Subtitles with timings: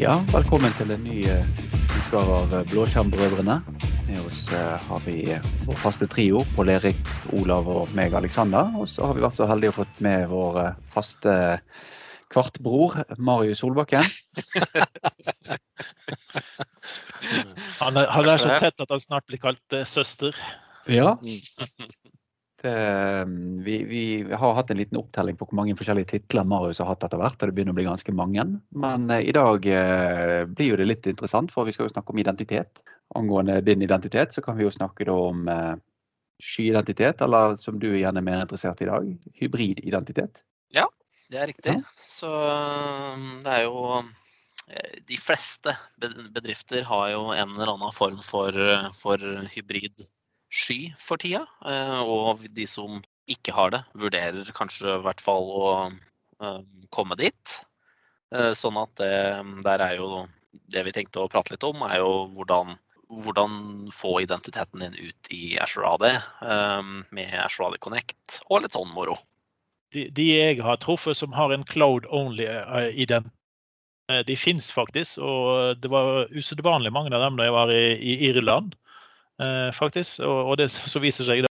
[0.00, 1.44] Ja, velkommen til en ny uh,
[1.92, 3.58] utgave av uh, Blåskjermbrødrene.
[4.06, 5.36] Med oss uh, har vi
[5.66, 7.02] vår faste trio, Pål Erik,
[7.36, 8.72] Olav og meg, Aleksander.
[8.80, 10.56] Og så har vi vært så heldige å fått med vår
[10.94, 11.34] faste
[12.32, 14.00] kvartbror, Marius Solbakken.
[17.82, 20.32] han, er, han, er, så tett at han snart blir kalt søster.
[20.88, 21.18] Ja.
[22.62, 26.90] Ehm, vi, vi, har hatt en liten opptelling på hvor mange forskjellige titler Marius har
[26.90, 27.38] hatt etter hvert.
[27.40, 28.44] og Det begynner å bli ganske mange.
[28.84, 32.20] Men uh, i dag uh, blir det litt interessant, for vi skal jo snakke om
[32.20, 32.82] identitet.
[33.16, 35.74] Angående din identitet, så kan vi jo snakke om uh,
[36.40, 40.44] skyidentitet, eller som du igjen er mer interessert i i dag, hybrididentitet.
[40.76, 40.86] Ja,
[41.32, 41.76] det er riktig.
[41.80, 42.04] Ja.
[42.04, 42.30] Så
[43.44, 44.02] det er jo
[45.08, 48.54] De fleste bedrifter har jo en eller annen form for,
[48.94, 49.18] for
[49.50, 50.04] hybrid
[50.50, 51.46] sky for tida.
[51.66, 56.60] Eh, og de som ikke har det, vurderer kanskje i hvert fall å eh,
[56.94, 57.56] komme dit.
[58.34, 59.14] Eh, sånn at det,
[59.66, 60.26] der er jo
[60.70, 62.74] det vi tenkte å prate litt om, er jo hvordan,
[63.22, 63.58] hvordan
[63.94, 66.06] få identiteten din ut i AD
[67.14, 69.14] med AD Connect og litt sånn moro.
[69.94, 73.36] De, de jeg har truffet som har en cloud only-identitet,
[74.26, 75.20] de fins faktisk.
[75.22, 78.74] Og det var usedvanlig mange av dem da jeg var i, i Irland.
[79.40, 80.20] Eh, faktisk.
[80.20, 81.46] Og, det så viser seg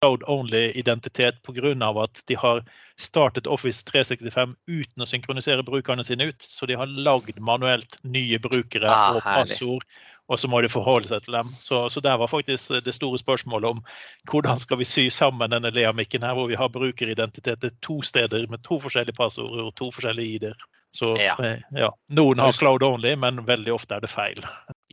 [0.00, 2.02] cloud only-identitet pga.
[2.02, 2.62] at de har
[2.96, 6.42] startet Office 365 uten å synkronisere brukerne sine ut.
[6.42, 9.84] Så de har lagd manuelt nye brukere ah, og passord,
[10.28, 11.52] og så må de forholde seg til dem.
[11.60, 13.84] Så, så, der var faktisk det store spørsmålet om
[14.30, 18.46] hvordan skal vi sy sammen denne leamikken her, hvor vi har brukeridentitet til to steder
[18.48, 20.66] med to forskjellige passord og to forskjellige ID-er.
[20.94, 21.34] Så ja.
[21.44, 21.90] Eh, ja.
[22.16, 24.44] Noen har cloud only, men veldig ofte er det feil.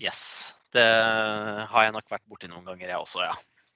[0.02, 0.55] Yes.
[0.76, 0.86] Det
[1.72, 3.36] har jeg nok vært borti noen ganger, jeg også, ja.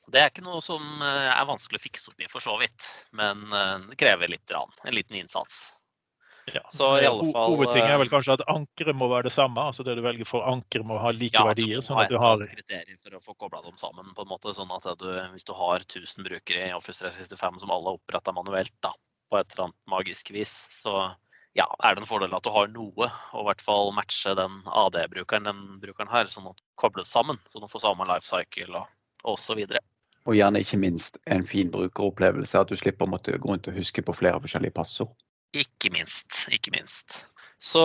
[0.09, 2.87] Det er ikke noe som eh, er vanskelig å fikse opp i, for så vidt.
[3.17, 5.67] Men eh, det krever litt, en liten innsats.
[6.53, 6.63] Ja.
[6.73, 9.61] Så i alle fall Hovedtinget er vel kanskje at ankeret må være det samme.
[9.69, 11.83] altså Det du velger for anker må ha like ja, verdier.
[11.85, 14.13] sånn at du har kriterier for å få kobla dem sammen.
[14.17, 17.73] på en måte, sånn at du, Hvis du har 1000 brukere i Office 365 som
[17.75, 18.95] alle er oppretta manuelt da,
[19.29, 21.11] på et eller annet magisk vis, så
[21.57, 24.59] ja, er det en fordel at du har noe, og i hvert fall matche den
[24.69, 27.39] AD-brukeren den brukeren her, sånn at det kobles sammen.
[27.49, 29.63] Så du får samme life cycle og osv.
[30.27, 33.79] Og gjerne ikke minst en fin brukeropplevelse, at du slipper å måtte gå rundt og
[33.79, 35.13] huske på flere forskjellige passord.
[35.57, 36.43] Ikke minst.
[36.53, 37.23] Ikke minst.
[37.59, 37.81] Så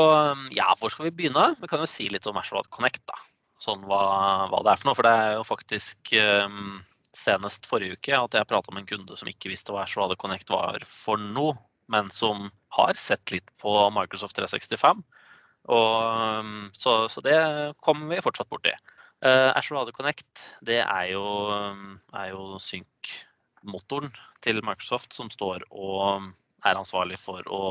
[0.55, 1.55] ja, hvor skal vi begynne?
[1.61, 3.17] Vi kan jo si litt om Ashwad Connect, da.
[3.63, 4.03] Sånn hva,
[4.53, 4.99] hva, det er for noe.
[4.99, 6.83] For det er jo faktisk um,
[7.17, 10.53] senest forrige uke at jeg prata med en kunde som ikke visste hva Ashwad Connect
[10.53, 11.57] var for noe
[11.93, 15.03] men som har sett litt på Microsoft 365.
[15.65, 17.39] Og, um, så, så, det
[17.85, 18.75] kommer vi fortsatt borti.
[19.25, 24.13] Uh, Azure Radio Connect det er jo, um, er jo synk-motoren
[24.45, 26.27] til Microsoft som står og
[26.65, 27.63] er ansvarlig for å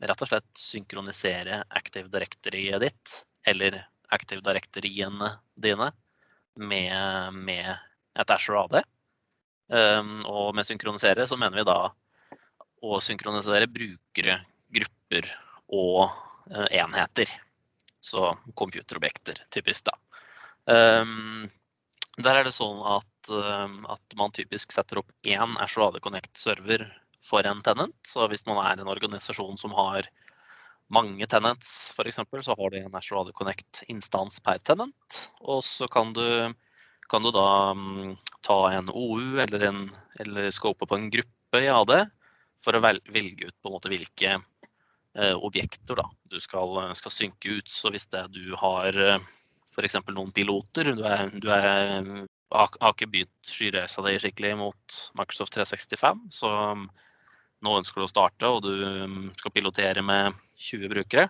[0.00, 3.16] rett og slett synkronisere Active Directoryet ditt,
[3.48, 3.82] eller
[4.12, 5.90] Active Directory-ene dine,
[6.60, 7.68] med, med
[8.18, 8.80] et Azure AD.
[9.70, 11.92] Um, og med synkronisere så mener vi da
[12.80, 14.40] å synkronisere brukere,
[14.72, 15.28] grupper
[15.70, 16.08] og
[16.50, 17.30] uh, enheter.
[18.00, 19.96] Så computerobjekter, typisk, da.
[20.70, 21.48] Um,
[22.20, 26.86] der er det sånn at, um, at, man typisk setter opp én Azure Connect-server
[27.24, 27.96] for en tenant.
[28.06, 30.08] Så hvis man er en organisasjon som har
[30.90, 35.20] mange tenants, f.eks., så har du en Azure Connect-instans per tenant.
[35.40, 36.24] Og så kan du,
[37.12, 38.16] kan du da um,
[38.46, 39.84] ta en OU eller, en,
[40.24, 41.94] eller scope på en gruppe i AD
[42.64, 47.60] for å velge ut på en måte hvilke eh, objekter da, du skal, skal, synke
[47.60, 47.70] ut.
[47.70, 49.30] Så hvis det du har eh,
[49.70, 49.98] f.eks.
[50.10, 56.24] noen piloter, du, er, du er, har, ikke begynt skyreisa di skikkelig mot Microsoft 365,
[56.34, 56.88] så um,
[57.64, 60.36] nå ønsker du å starte og du um, skal pilotere med
[60.70, 61.28] 20 brukere,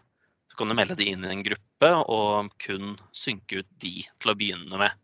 [0.50, 4.32] så kan du melde de inn i en gruppe og kun synke ut de til
[4.32, 4.96] å begynne med,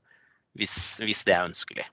[0.58, 1.86] hvis, hvis det er ønskelig.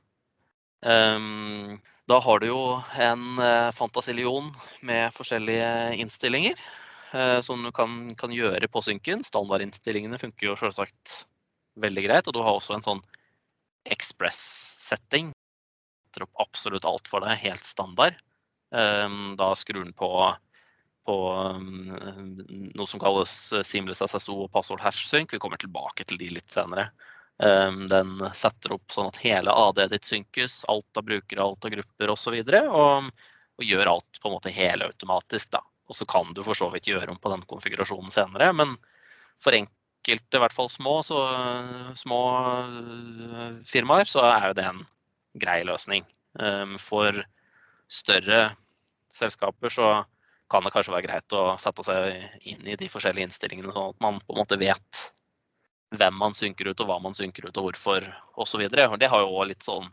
[0.84, 1.78] Um,
[2.10, 2.62] da har du jo
[3.00, 4.50] en eh, fantasillion
[4.84, 5.68] med forskjellige
[6.04, 6.60] innstillinger
[7.16, 9.24] eh, som du kan, kan, gjøre på synken.
[9.24, 11.22] Standardinnstillingene funker jo selvsagt
[11.80, 12.28] veldig greit.
[12.28, 13.04] Og du har også en sånn
[13.88, 15.32] express-setting.
[16.10, 18.20] Setter opp absolutt alt for deg, helt standard.
[18.76, 20.12] Ehm, da skrur den på,
[21.08, 21.18] på
[21.56, 22.44] mm,
[22.76, 23.32] noe som kalles
[23.64, 25.32] seamless SSO og passord hash sync.
[25.32, 26.90] Vi kommer tilbake til de litt senere.
[27.42, 31.74] Ehm, den setter opp sånn at hele AD-et ditt synkes, alt av brukere, alt av
[31.74, 32.38] grupper osv.
[32.38, 35.58] Og, og, og gjør alt på en måte helautomatisk.
[35.90, 38.52] Og så kan du for så vidt gjøre om på den konfigurasjonen senere.
[38.56, 38.76] Men
[39.42, 41.20] for enkelte, i hvert fall små, så,
[42.00, 42.22] små
[42.64, 44.84] øh, firmaer, så er jo det en
[45.42, 46.06] grei løsning.
[46.40, 47.18] Ehm, for
[47.92, 48.54] større
[49.14, 49.90] selskaper så
[50.50, 54.02] kan det kanskje være greit å sette seg inn i de forskjellige innstillingene, sånn at
[54.04, 55.04] man på en måte vet
[55.94, 58.08] hvem man synker ut, og hva man synker ut, og hvorfor
[58.42, 58.66] osv.
[58.70, 59.90] Det har jo litt sånn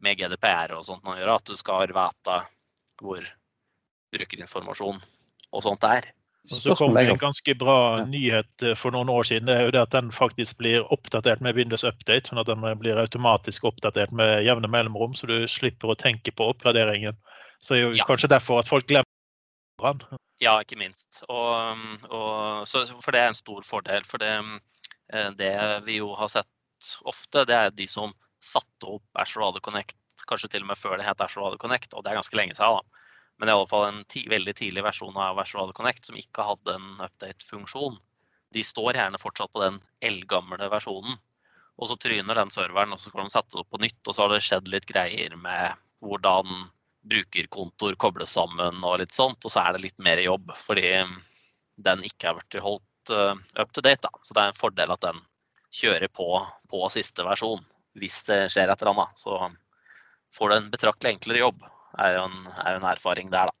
[0.00, 2.38] med GDPR og sånt å gjøre, at du skal vite
[3.00, 3.26] hvor
[4.14, 4.98] brukerinformasjon
[5.50, 6.08] og sånt er.
[6.50, 9.46] Og så kom det en ganske bra nyhet eh, for noen år siden.
[9.50, 12.30] Det er jo det at den faktisk blir oppdatert med Windows Update.
[12.30, 16.48] sånn at den blir automatisk oppdatert med jevne mellomrom, så du slipper å tenke på
[16.54, 17.18] oppgraderingen.
[17.60, 18.08] Så det er jo ja.
[18.08, 19.06] kanskje derfor at folk glemmer
[19.84, 20.18] den.
[20.40, 21.20] Ja, ikke minst.
[21.28, 24.06] Og, og, så, for det er en stor fordel.
[24.08, 24.79] For det, eh,
[25.38, 25.54] det
[25.86, 29.96] vi jo har sett ofte, det er de som satte opp Ashore AD Connect
[30.28, 32.54] kanskje til og med før det het Ashore AD Connect, og det er ganske lenge
[32.54, 32.78] siden.
[32.78, 33.00] da
[33.40, 36.74] men i alle fall en ti, veldig tidlig versjon av Visual Connect som ikke hadde
[36.76, 37.94] en update-funksjon.
[38.52, 41.16] De står gjerne fortsatt på den eldgamle versjonen.
[41.80, 44.02] Og så tryner den serveren, og så kan de sette det opp på nytt.
[44.04, 46.66] Og så har det skjedd litt greier med hvordan
[47.08, 49.40] brukerkontoer kobles sammen og litt sånt.
[49.40, 50.92] Og så er det litt mer jobb, fordi
[51.80, 54.04] den ikke har blitt holdt up to date.
[54.04, 54.12] Da.
[54.22, 55.18] Så det er en fordel at den
[55.72, 57.64] kjører på på siste versjon.
[57.98, 59.48] Hvis det skjer et eller annet, så
[60.36, 61.64] får du en betraktelig enklere jobb
[61.98, 63.56] er jo en, er jo en erfaring der, da.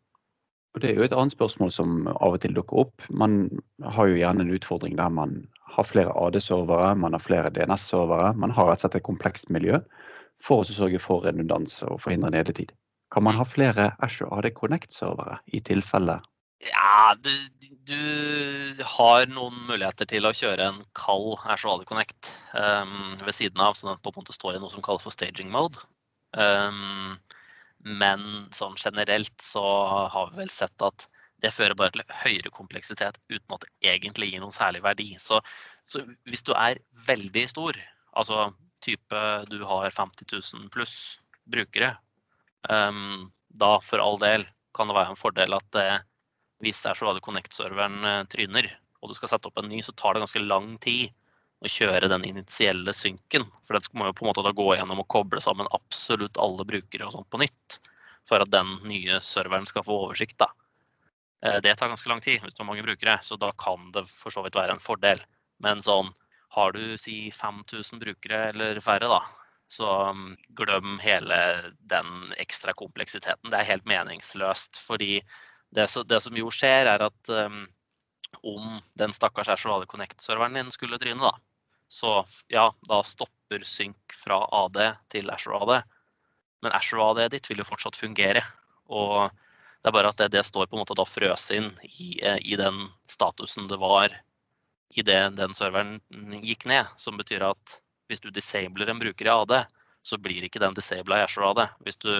[0.74, 3.06] Og Det er jo et annet spørsmål som av og til dukker opp.
[3.10, 3.48] Man
[3.82, 5.40] har jo gjerne en utfordring der man
[5.70, 8.34] har flere AD-servere, man har flere DNS-servere.
[8.38, 9.80] Man har rett og slett et komplekst miljø
[10.40, 12.70] for å sørge for redundans og forhindre nedetid.
[13.10, 16.20] Kan man ha flere Ashore AD Connect-servere i tilfelle?
[16.60, 17.32] Ja, du,
[17.88, 23.78] du, har noen muligheter til å kjøre en kald Ashore Connect um, ved siden av,
[23.78, 25.80] sånn at på en måte står i noe som kalles for staging mode.
[26.36, 27.16] Um,
[27.80, 29.64] men sånn generelt så
[30.12, 31.06] har vi vel sett at
[31.40, 35.14] det fører bare til høyere kompleksitet uten at det egentlig gir noen særlig verdi.
[35.16, 35.40] Så,
[35.88, 37.80] så hvis du er veldig stor,
[38.12, 38.50] altså
[38.84, 40.94] type du har 50 000 pluss
[41.48, 41.94] brukere,
[42.68, 44.44] um, da for all del
[44.76, 45.88] kan det være en fordel at det,
[46.60, 48.68] hvis det er så var Connect-serveren uh, tryner,
[49.00, 51.08] og du skal sette opp en ny, så tar det ganske lang tid
[51.60, 53.46] å kjøre den initielle synken.
[53.66, 56.66] For det må jo på en måte da gå gjennom og koble sammen absolutt alle
[56.68, 57.80] brukere og sånt på nytt.
[58.28, 60.38] For at den nye serveren skal få oversikt.
[60.40, 60.48] da.
[61.44, 64.06] Eh, det tar ganske lang tid hvis du har mange brukere, så da kan det
[64.08, 65.20] for så vidt være en fordel.
[65.64, 66.12] Men sånn,
[66.56, 69.20] har du si 5000 brukere eller færre, da,
[69.70, 71.36] så mm, glem hele
[71.92, 73.52] den ekstra kompleksiteten.
[73.52, 74.80] Det er helt meningsløst.
[74.82, 75.20] Fordi
[75.74, 77.62] det, det som jo skjer, er at um,
[78.42, 81.34] om den stakkars Ashore Connect-serveren din skulle tryne, da,
[81.90, 84.78] så ja, da stopper synk fra AD
[85.10, 85.92] til Ashore AD.
[86.62, 88.44] Men Ashore AD ditt vil jo fortsatt fungere.
[88.86, 89.30] Og
[89.82, 92.38] det er bare at det, det står på en måte da frøs inn i, eh,
[92.46, 94.14] i den statusen det var
[94.94, 95.98] i det den serveren
[96.44, 96.86] gikk ned.
[97.00, 97.80] Som betyr at
[98.10, 99.56] hvis du disabler en bruker i AD,
[100.06, 101.64] så blir ikke den disabla i Ashore AD.
[101.86, 102.12] Hvis du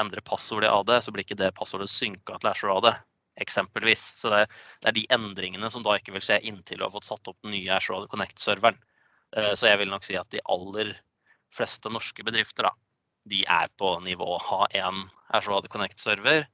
[0.00, 2.90] endrer passordet i AD, så blir ikke det passordet synka til Ashore AD.
[3.42, 4.04] Eksempelvis.
[4.20, 4.44] Så det,
[4.84, 7.54] er de endringene som da ikke vil skje inntil du har fått satt opp den
[7.56, 8.78] nye Ashore Connect-serveren.
[9.36, 10.94] Eh, så jeg vil nok si at de aller
[11.52, 12.72] fleste norske bedrifter da,
[13.28, 15.04] de er på nivå ha en
[15.36, 16.46] Azure Connect-server,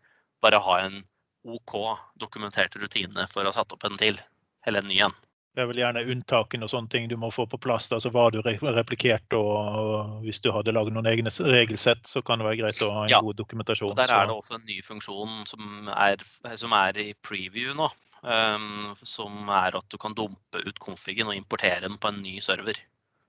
[0.43, 1.01] bare ha en
[1.49, 1.75] OK
[2.21, 4.19] dokumentert rutine for å sette opp en til,
[4.67, 5.15] eller en ny en.
[5.57, 7.89] Det er vel gjerne unntakene og sånne ting du må få på plass.
[7.93, 12.47] altså hva du replikert og hvis du hadde laget noen egne regelsett, så kan det
[12.47, 13.23] være greit å ha en ja.
[13.25, 13.91] god dokumentasjon.
[13.91, 16.23] Og der er det også en ny funksjon som er,
[16.61, 17.91] som er i preview nå.
[18.19, 22.41] Um, som er at du kan dumpe ut konfigen og importere den på en ny
[22.43, 22.81] server.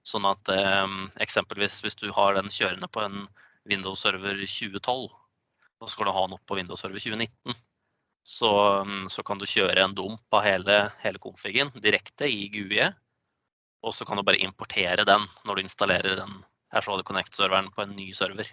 [0.05, 3.27] Sånn at um, eksempelvis hvis du har den kjørende på en
[3.69, 5.09] Windows-server 2012,
[5.79, 7.53] så skal du ha den opp på Windows-server 2019.
[8.29, 8.49] Så,
[8.81, 12.91] um, så, kan du kjøre en dump av hele, hele konfigen direkte i GUI.
[13.81, 16.41] Og så kan du bare importere den når du installerer den
[16.75, 18.51] Ashore Connect-serveren på en ny server.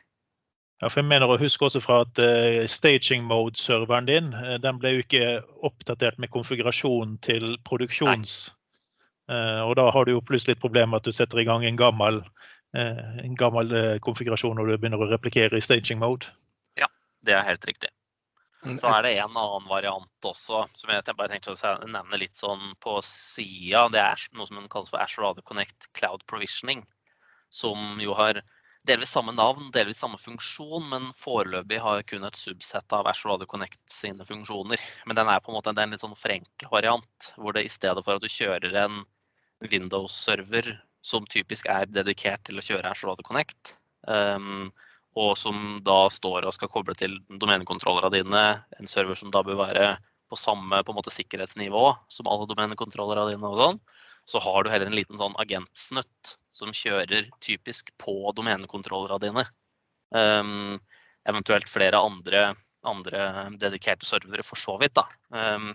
[0.81, 4.81] Ja, for jeg mener å huske også fra at uh, staging mode-serveren din uh, den
[4.81, 5.25] ble jo ikke
[5.65, 8.37] oppdatert med konfigurasjonen til produksjons.
[9.29, 11.65] Uh, og da har du jo plutselig et problem med at du setter i gang
[11.65, 12.23] en gammel,
[12.77, 13.71] en gammel
[14.05, 16.29] konfigurasjon når du begynner å replikere i staging mode.
[16.77, 16.91] Ja,
[17.25, 17.89] det er helt riktig.
[18.75, 22.73] Så er det en annen variant også, som jeg bare tenkte å nevne litt sånn
[22.83, 23.87] på sida.
[23.93, 26.83] Det er noe som kalles for Ashore Radio Connect Cloud Provisioning.
[27.53, 28.43] Som jo har
[28.87, 33.51] delvis samme navn, delvis samme funksjon, men foreløpig har kun et subsett av Ashore Radio
[33.51, 34.83] Connect sine funksjoner.
[35.07, 38.05] Men den er på en måte en litt sånn forenkla variant, hvor det i stedet
[38.07, 39.05] for at du kjører en
[39.65, 40.75] Windows-server
[41.07, 43.77] som typisk er dedikert til å kjøre Ashore Radio Connect,
[44.11, 44.73] um,
[45.17, 48.45] og som da står og skal koble til domenekontrollerne dine,
[48.79, 49.87] en server som da bør være
[50.31, 53.81] på samme på måte, sikkerhetsnivå som alle domenekontrollerne dine og sånn,
[54.27, 59.47] så har du heller en liten sånn agentsnutt som kjører typisk på domenekontrollerne dine.
[60.15, 60.79] Um,
[61.27, 62.51] eventuelt flere andre
[62.87, 64.97] andre dedikerte servere, for så vidt.
[64.97, 65.07] da.
[65.35, 65.75] Um,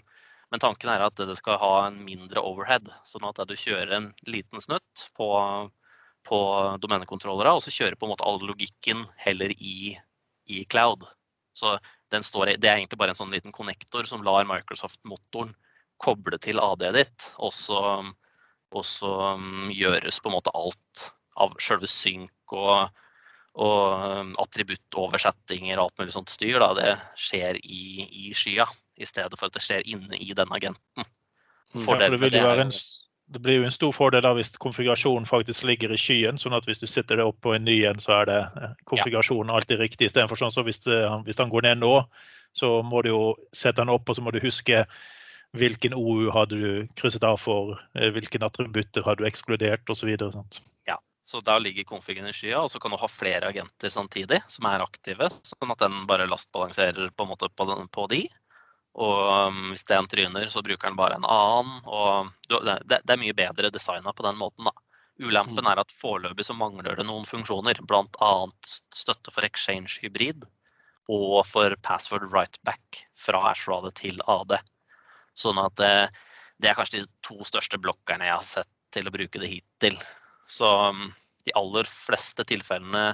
[0.52, 4.10] men tanken er at det skal ha en mindre overhead, sånn at du kjører en
[4.28, 5.28] liten snutt på,
[6.28, 6.40] på
[6.82, 9.96] domenekontrollere, og så kjører på en måte all logikken heller i,
[10.50, 11.06] i cloud.
[11.58, 11.78] Så
[12.12, 15.54] står, det er egentlig bare en sånn liten konnektor som lar Microsoft-motoren
[16.02, 17.82] koble til AD-et ditt, og så,
[18.74, 21.08] og så um, gjøres på en måte alt
[21.42, 23.04] av selve synk og,
[23.64, 26.60] og attributtoversettinger og alt mulig sånt styr.
[26.64, 26.72] Da.
[26.78, 28.68] Det skjer i, i skya
[29.02, 31.08] i stedet for at det skjer inne i den agenten.
[31.86, 32.74] Fordelen, Ja, det, det, en,
[33.32, 36.40] det, blir jo en stor fordel da hvis konfigurasjonen faktisk ligger i skyen.
[36.42, 38.76] sånn at hvis du sitter det opp på en ny en, så er det eh,
[38.92, 40.10] konfigurasjonen alltid riktig.
[40.10, 41.96] Istedenfor sånn så hvis, det, hvis han går ned nå,
[42.58, 43.24] så må du jo
[43.56, 44.84] sette den opp og så må du huske
[45.58, 50.12] hvilken OU hadde du krysset av for, eh, hvilke attributter hadde du ekskludert osv.
[50.88, 54.42] Ja, så da ligger konfigen i skya, og så kan du ha flere agenter samtidig
[54.52, 58.26] som er aktive, sånn at den bare lastbalanserer på, en måte på, den, på de.
[59.00, 61.78] Og um, hvis det er en tryner, så bruker den bare en annen.
[61.88, 64.74] Og det, er mye bedre designa på den måten, da.
[65.22, 65.70] Ulempen mm.
[65.72, 68.34] er at foreløpig så mangler det noen funksjoner, bl.a.
[68.96, 70.48] støtte for exchange hybrid
[71.12, 74.56] og for password writeback fra Ashradet til AD.
[75.38, 75.94] Sånn at det,
[76.58, 80.00] det, er kanskje de to største blokkerne jeg har sett til å bruke det hittil.
[80.50, 81.10] Så um,
[81.46, 83.12] de aller fleste tilfellene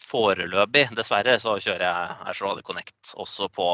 [0.00, 3.70] foreløpig, dessverre, så kjører jeg Ashradet Connect også på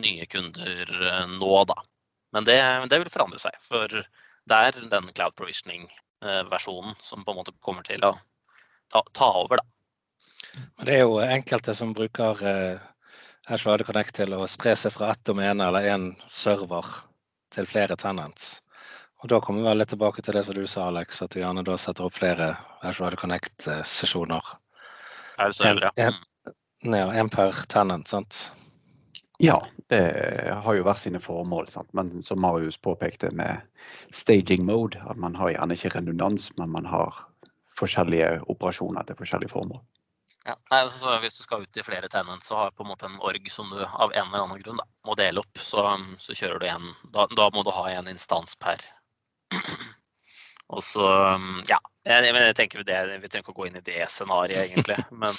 [0.00, 1.78] nye kunder eh, nå, da.
[2.36, 2.58] Men det,
[2.90, 3.56] det vil forandre seg.
[3.62, 8.12] For det er den cloud provisioning-versjonen som på en måte kommer til å
[8.92, 9.66] ta, ta over, da.
[10.76, 12.42] Men det er jo enkelte som bruker
[13.46, 16.86] Azure AD Connect til å spre seg fra ett domene eller én server
[17.54, 18.56] til flere tenants.
[19.22, 21.64] Og Da kommer vi litt tilbake til det som du sa, Alex, at du gjerne
[21.64, 22.52] da setter opp flere
[22.84, 24.52] Azure Connect-sesjoner.
[26.84, 28.40] Én per tenant, sant?
[29.38, 29.58] Ja,
[29.92, 30.00] det
[30.64, 31.68] har jo vært sine formål.
[31.72, 31.90] Sant?
[31.96, 33.60] Men som Marius påpekte med
[34.14, 37.18] staging mode, at man har gjerne ikke redundans, men man har
[37.76, 39.82] forskjellige operasjoner til forskjellige formål.
[40.46, 42.92] Ja, nei, altså, Hvis du skal ut i flere tenants, så har du på en
[42.92, 45.58] måte en org som du av en eller annen grunn da, må dele opp.
[45.58, 45.82] Så,
[46.22, 48.80] så kjører du en, da, da, må du ha en instans per.
[50.74, 51.04] Og så,
[51.68, 51.80] ja.
[52.06, 55.00] Jeg, jeg tenker det, Vi trenger ikke å gå inn i det scenarioet, egentlig.
[55.22, 55.34] Men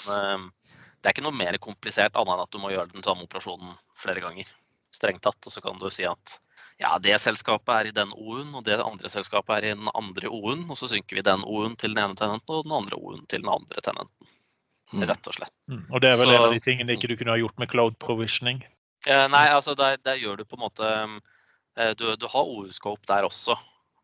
[0.98, 3.75] det er ikke noe mer komplisert annet enn at du må gjøre den samme operasjonen
[3.98, 4.50] flere ganger.
[4.94, 5.39] Strengt tatt.
[5.46, 6.38] Og så kan du si at
[6.82, 10.30] ja, det selskapet er i den O-en, og det andre selskapet er i den andre
[10.30, 10.66] O-en.
[10.70, 13.44] Og så synker vi den O-en til den ene tenenten og den andre O-en til
[13.46, 14.34] den andre tenenten.
[14.94, 15.04] Mm.
[15.10, 15.56] Rett og slett.
[15.68, 15.86] Mm.
[15.92, 17.72] Og det er vel så, en av de tingene ikke du kunne ha gjort med
[17.72, 18.62] cloud provisioning?
[19.08, 20.92] Eh, nei, altså der, der, gjør du på en måte
[21.77, 23.58] eh, Du, du har OU-scope der også.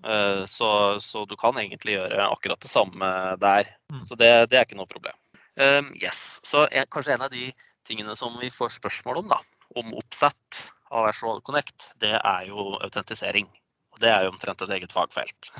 [0.03, 0.69] Eh, så,
[0.99, 3.09] så, du kan egentlig gjøre akkurat det samme
[3.39, 3.71] der.
[3.93, 4.01] Mm.
[4.03, 5.15] Så det, det er ikke noe problem.
[5.55, 7.51] Um, yes, så en, Kanskje en av de
[7.85, 9.39] tingene som vi får spørsmål om, da,
[9.77, 13.49] om oppsett av Virtual Connect, det er jo autentisering.
[13.93, 15.51] Og det er jo omtrent et eget fagfelt.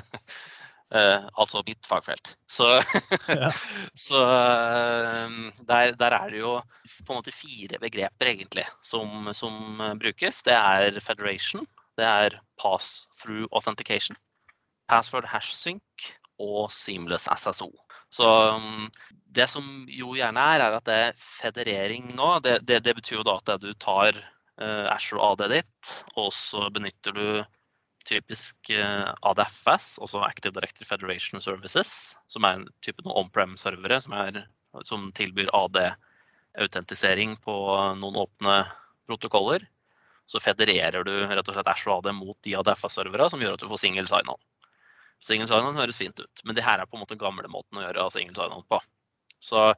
[0.94, 2.34] uh, altså mitt fagfelt.
[2.50, 2.70] Så,
[3.30, 3.52] ja.
[4.06, 6.56] så uh, der, der, er det jo
[7.04, 10.42] på en måte fire begreper egentlig som, som brukes.
[10.46, 11.66] Det er federation,
[12.00, 14.18] det er pass-through authentication,
[14.90, 17.70] password hash sync og seamless SSO.
[18.14, 18.86] Så um,
[19.34, 22.38] det som jo gjerne er, er at det er federering nå.
[22.44, 24.18] Det, det, det betyr jo da at du tar
[24.60, 27.26] uh, Ashore AD ditt, og så benytter du
[28.04, 34.16] typisk uh, ADFS, også Active Directory Federation Services, som er en type on-prem-servere som,
[34.84, 37.54] som, tilbyr AD-autentisering på
[37.98, 38.58] noen åpne
[39.08, 39.64] protokoller.
[40.26, 43.70] Så federerer du rett og slett Ashore AD mot de ADFS-servere, som gjør at du
[43.72, 44.40] får single sign-on.
[45.24, 47.84] Single sign-on høres fint ut, men det her er på en måte gamle måten å
[47.86, 48.80] gjøre single sign-on på.
[49.40, 49.70] Så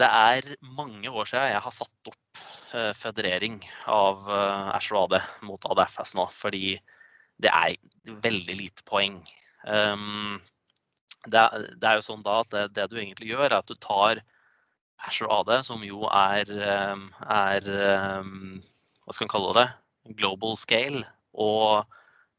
[0.00, 2.42] det er mange år siden jeg har satt opp
[2.74, 3.58] uh, federering
[3.90, 6.76] av uh, Ashore AD mot ADFS nå, fordi
[7.42, 7.76] det er
[8.24, 9.20] veldig lite poeng.
[9.66, 10.40] Um,
[11.26, 11.42] det,
[11.78, 14.22] det, er jo sånn da at det, det, du egentlig gjør, er at du tar
[15.06, 16.50] Ashore AD, som jo er,
[16.92, 17.66] um, er
[18.22, 18.60] um,
[19.02, 19.68] Hva skal man kalle det?
[20.18, 21.82] Global scale og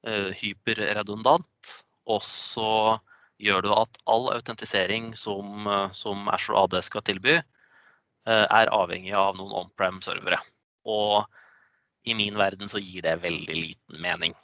[0.08, 1.74] uh, hyperredundant.
[2.10, 3.00] Og så
[3.44, 9.38] gjør du at all autentisering som, som Ashore AD skal tilby, eh, er avhengig av
[9.40, 10.40] noen on-prem-servere.
[10.88, 11.24] Og
[12.04, 14.36] i min verden så gir det veldig liten mening.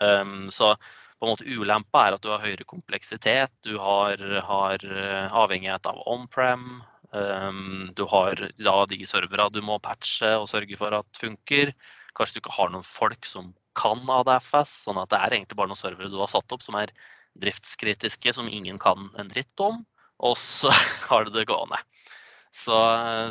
[0.00, 0.74] Um, så
[1.20, 4.16] på en måte ulempa er at du har høyere kompleksitet, du har,
[4.46, 6.80] har eh, avhengighet av on-prem.
[7.10, 11.74] Um, du har da de servera du må patche og sørge for at funker.
[12.16, 15.72] Kanskje du ikke har noen folk som kan ADFS, sånn at det er egentlig bare
[15.72, 16.92] noen servere du har satt opp som er
[17.40, 19.82] driftskritiske, som ingen kan en dritt om.
[20.20, 20.72] Og så
[21.08, 21.80] har du det gående.
[22.50, 22.74] Så,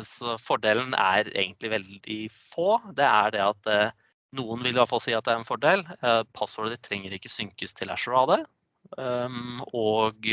[0.08, 2.78] så, fordelen er egentlig veldig få.
[2.96, 3.98] Det er det at eh,
[4.38, 5.84] noen vil i hvert fall si at det er en fordel.
[6.00, 8.46] Eh, passordet ditt trenger ikke synkes til Ashore AD.
[8.96, 10.24] Um, og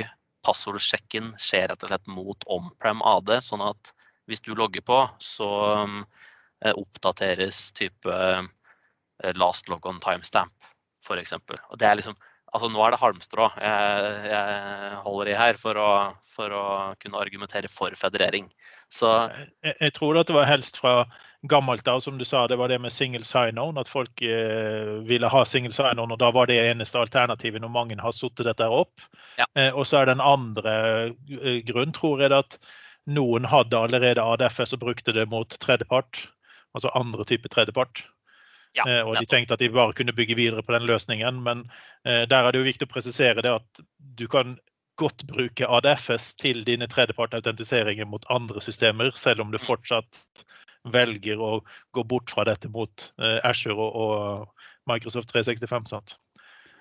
[0.48, 3.92] passordsjekken skjer rett og slett mot on-prem AD, sånn at
[4.32, 5.50] hvis du logger på, så
[5.84, 6.00] um,
[6.72, 8.16] oppdateres type
[9.36, 10.54] last log on timestamp,
[11.06, 11.34] f.eks.
[11.34, 12.18] Er liksom
[12.56, 15.88] Altså, nå er det halmstrå jeg, jeg holder i her for å,
[16.24, 16.62] for å,
[17.02, 18.48] kunne argumentere for federering.
[18.88, 20.94] Så jeg, jeg tror at det var helst fra
[21.48, 23.78] gammelt av, som du sa, det var det med single sign-on.
[23.78, 28.00] At folk eh, ville ha single sign-on, og da var det eneste alternativet når mange
[28.02, 29.04] har satt dette opp.
[29.38, 29.48] Ja.
[29.60, 30.78] Eh, og så er den andre
[31.28, 32.60] grunnen, grunn, tror jeg, at
[33.08, 36.26] noen hadde allerede ADFS og brukte det mot tredjepart.
[36.76, 38.06] Altså andre type tredjepart.
[38.78, 41.42] Ja, eh, og de tenkte at de bare kunne bygge videre på den løsningen.
[41.44, 41.66] Men
[42.06, 44.58] eh, der er det jo viktig å presisere det at du kan
[44.98, 49.66] godt bruke ADFS til dine tredjepartautentiseringer mot andre systemer, selv om du mm.
[49.66, 50.24] fortsatt
[50.88, 51.52] velger å
[51.94, 54.56] gå bort fra dette mot eh, Azure og,
[54.88, 55.90] Microsoft 365.
[55.92, 56.16] Sant?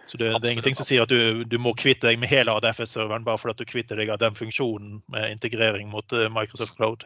[0.06, 2.54] Så det, det, er ingenting som sier at du, du må kvitte deg med hele
[2.54, 7.02] ADFS-serveren bare fordi du kvitter deg av den funksjonen med integrering mot Microsoft Cloud.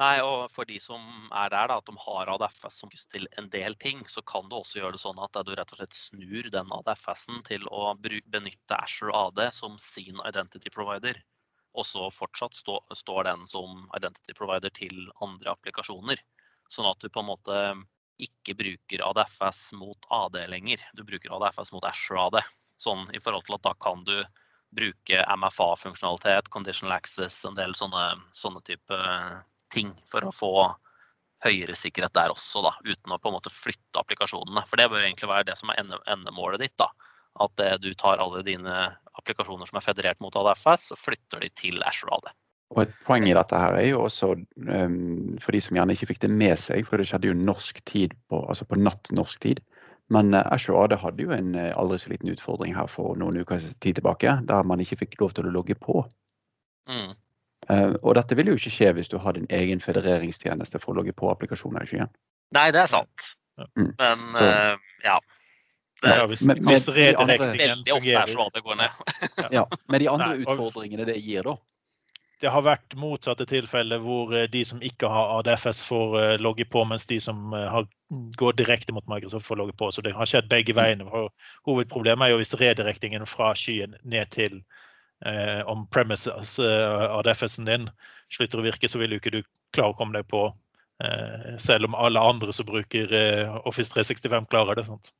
[0.00, 1.02] Nei, og for de som
[1.36, 4.56] er der, da, at de har ADFS som til en del ting, så kan du
[4.56, 8.78] også gjøre det sånn at du rett og slett snur den ADFS-en til å benytte
[8.78, 11.20] Ashore AD som sin identity provider.
[11.76, 16.20] Og så fortsatt stå, står den som identity provider til andre applikasjoner.
[16.72, 17.60] Sånn at du på en måte
[18.22, 20.80] ikke bruker ADFS mot AD lenger.
[20.96, 22.40] Du bruker ADFS mot Ashore AD.
[22.80, 24.16] Sånn i forhold til at da kan du
[24.72, 29.00] bruke MFA-funksjonalitet, conditional access, en del sånne, sånne type
[29.72, 30.52] ting for å få
[31.42, 34.62] høyere sikkerhet der også, da, uten å på en måte flytte applikasjonene.
[34.68, 36.76] For det bør egentlig være det som er endemålet ditt.
[36.78, 36.92] da,
[37.42, 41.82] At du tar alle dine applikasjoner som er federert mot ADFS, og flytter de til
[41.86, 42.30] Ashore AD.
[42.72, 46.08] Og Et poeng i dette her er jo også um, for de som gjerne ikke
[46.14, 49.42] fikk det med seg, for det skjedde jo norsk tid på, altså på natt norsk
[49.44, 49.60] tid.
[50.12, 53.42] Men uh, Ashore AD hadde jo en uh, aldri så liten utfordring her for noen
[53.42, 56.00] uker tid tilbake, der man ikke fikk lov til å logge på.
[56.88, 57.12] Mm.
[57.70, 60.98] Uh, og dette vil jo ikke skje hvis du har din egen federeringstjeneste for å
[60.98, 62.10] logge på applikasjoner i skyen.
[62.56, 63.28] Nei, det er sant.
[63.78, 63.92] Mm.
[64.00, 65.20] Men uh, ja.
[66.02, 69.02] Det ja, hvis, med, med, veldig ofte er så det går ned.
[69.54, 71.54] ja, Med de andre utfordringene det gir, da?
[72.42, 76.82] Det har vært motsatte tilfeller hvor eh, de som ikke har ADFS, får logge på,
[76.90, 79.92] mens de som har, går direkte mot Microsoft, får logge på.
[79.94, 81.06] Så det har skjedd begge veiene.
[81.70, 84.58] Hovedproblemet er jo hvis redirektingen fra skyen ned til
[85.26, 87.88] eh, om premises eh, ADFS-en din
[88.32, 89.40] slutter å virke, så vil jo ikke du
[89.74, 90.46] klare å komme deg på.
[91.02, 94.86] Eh, selv om alle andre som bruker eh, Office 365 klarer det.
[94.86, 95.12] sant?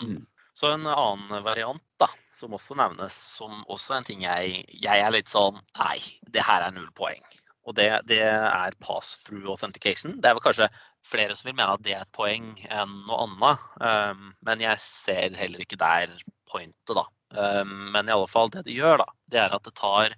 [0.00, 0.22] Mm.
[0.54, 5.02] Så en annen variant da, som også nevnes, som også er en ting jeg, jeg
[5.02, 5.98] er litt sånn Nei,
[6.30, 7.24] det her er null poeng.
[7.64, 10.18] Og det, det er pass-through authentication.
[10.20, 10.68] Det er vel kanskje
[11.04, 13.64] flere som vil mene at det er et poeng enn noe annet.
[13.80, 16.12] Um, men jeg ser heller ikke der
[16.50, 17.06] pointet, da.
[17.36, 20.14] Ehm, men i alle fall, det det gjør, da, det er at det tar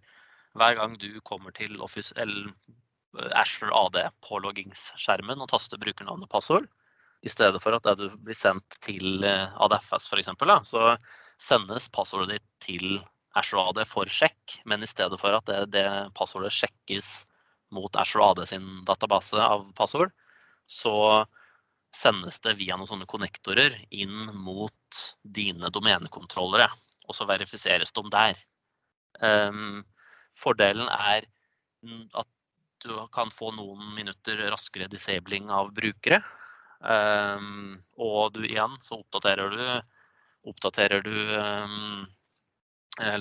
[0.57, 2.51] hver gang du kommer til Office, eller
[3.19, 6.69] eh, Ashler AD-påloggingsskjermen og taster brukernavn og passord,
[7.25, 10.33] i stedet for at det blir sendt til eh, ADFS f.eks.,
[10.69, 10.97] så
[11.41, 13.01] sendes passordet ditt til
[13.37, 17.27] Ashore AD for sjekk, men i stedet for at det, det passordet sjekkes
[17.75, 20.15] mot Ashore AD sin database av passord,
[20.67, 21.27] så
[21.95, 25.03] sendes det via noen sånne konnektorer inn mot
[25.37, 26.69] dine domenekontrollere
[27.07, 28.41] og så verifiseres de der.
[29.23, 29.85] Um,
[30.37, 31.27] fordelen er
[32.15, 32.29] at
[32.85, 36.21] du kan få noen minutter raskere disabling av brukere.
[36.81, 39.63] Um, og du igjen så oppdaterer du,
[40.51, 42.05] oppdaterer du um,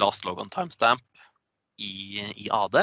[0.01, 1.03] last log on timestamp
[1.77, 2.81] i, i, AD.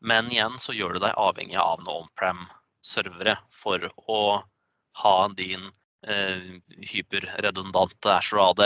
[0.00, 4.20] Men igjen så gjør du deg avhengig av noen on-pram-servere for å
[5.02, 5.66] ha din
[6.06, 6.52] uh,
[6.92, 8.64] hyperredundante Ashore AD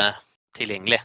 [0.57, 1.01] tilgjengelig.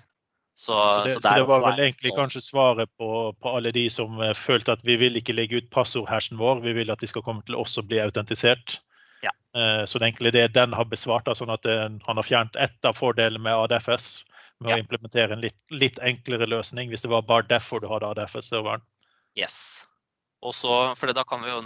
[0.56, 3.10] Så, så, det, så, så, det, var vel egentlig kanskje svaret på,
[3.44, 6.78] på, alle de som uh, følte at vi vil ikke legge ut passordhashen vår, vi
[6.78, 8.78] vil at de skal komme til oss og bli autentisert.
[9.26, 9.34] Ja.
[9.52, 11.76] Uh, så det er egentlig det den har besvart, sånn at det,
[12.08, 14.24] han har fjernet ett av fordelene med ADFS
[14.64, 14.80] med ja.
[14.80, 18.88] å implementere en litt, litt, enklere løsning, hvis det var bare derfor du hadde ADFS-serveren.
[19.36, 19.84] Yes.
[20.46, 21.60] Og så, for Da kan vi jo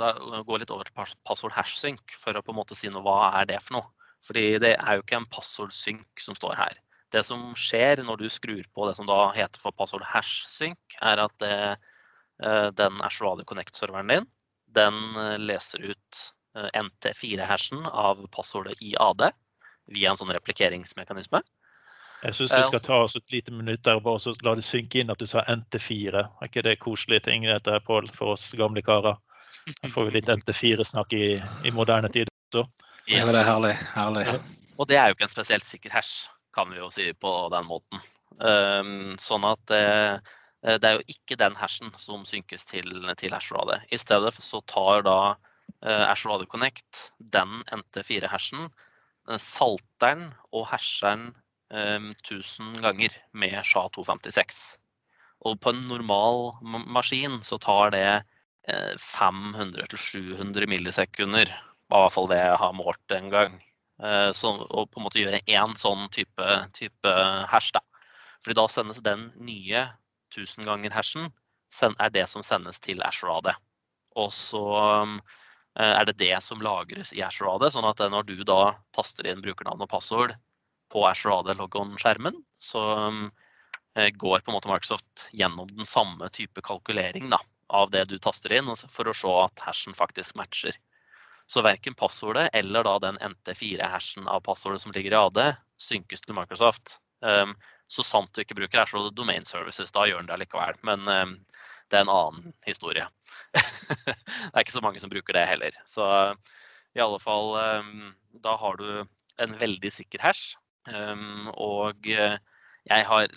[0.47, 3.49] gå litt over til passord hashsync for å på en måte si noe, hva er
[3.49, 3.89] det for noe.
[4.25, 6.79] Fordi det er jo ikke en passordsync som står her.
[7.13, 11.23] Det som skjer når du skrur på det som da heter for passord hash-sync, er
[11.25, 11.55] at det,
[12.43, 14.29] eh, den Ashradio Connect-serveren din
[14.73, 19.31] den eh, leser ut eh, NT4-hashen av passordet i AD
[19.89, 21.41] via en sånn replikeringsmekanisme.
[22.19, 24.99] Jeg syns vi skal ta oss et lite minutt der og bare la det synke
[24.99, 26.19] inn at du sa NT4.
[26.19, 29.15] Er ikke det koselige ting dette, Pål, for oss gamle karer?
[29.79, 32.65] Da får vi litt NT4-snakk i, i, moderne tid også.
[33.07, 33.21] Yes.
[33.21, 33.71] Ja, det er herlig.
[33.93, 34.25] herlig.
[34.75, 37.67] Og det er jo ikke en spesielt sikker hash, kan vi jo si på den
[37.69, 38.03] måten.
[38.39, 39.83] Um, sånn at det,
[40.63, 43.81] det, er jo ikke den hashen som synkes til, til hashradet.
[43.91, 48.69] I stedet så tar da uh, Ashradet Connect den NT4-hashen,
[49.29, 51.29] uh, salter den og hasher den
[51.73, 54.79] um, 1000 ganger med SHA-256.
[55.47, 58.07] Og på en normal maskin så tar det
[58.69, 61.47] 500-700 eh, millisekunder.
[61.49, 63.55] i hvert fall det jeg har målt en gang.
[63.99, 67.15] Eh, å på en måte gjøre én sånn type, type
[67.51, 67.83] hash, da.
[68.43, 69.87] Fordi da sendes den nye
[70.35, 71.31] 1000 ganger hashen
[71.99, 73.55] er det som sendes til Ashradet.
[74.15, 78.77] Og så eh, er det det som lagres i Ashradet, sånn at når du da
[78.95, 80.37] taster inn brukernavn og passord
[80.89, 82.81] på Ashradet logon-skjermen, så
[83.99, 88.17] Eh, går på en måte Microsoft gjennom den samme type kalkulering da, av det du
[88.21, 90.77] taster inn, for å se at hashen faktisk matcher.
[91.49, 95.39] Så verken passordet eller da den NT4-hashen av passordet som ligger i AD,
[95.81, 96.99] synkes til Microsoft.
[97.25, 97.55] Um,
[97.89, 100.77] så sant du ikke bruker Ashore Domain Services, da gjør den det likevel.
[100.85, 101.33] Men um,
[101.89, 103.07] det er en annen historie.
[104.05, 105.79] det er ikke så mange som bruker det heller.
[105.89, 106.05] Så
[106.93, 108.11] i alle fall um,
[108.45, 109.01] da har du
[109.41, 110.53] en veldig sikker hash.
[110.89, 112.37] og uh,
[112.89, 113.27] jeg har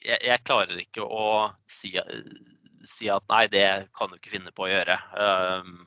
[0.00, 1.92] jeg, jeg, klarer ikke å si,
[2.86, 3.66] si, at nei, det
[3.96, 4.96] kan du ikke finne på å gjøre.
[5.14, 5.84] Um,